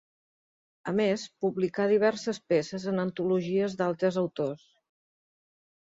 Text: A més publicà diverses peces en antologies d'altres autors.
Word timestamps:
A 0.91 0.93
més 0.99 1.25
publicà 1.45 1.85
diverses 1.93 2.41
peces 2.55 2.89
en 2.95 3.05
antologies 3.07 3.79
d'altres 3.83 4.23
autors. 4.27 4.69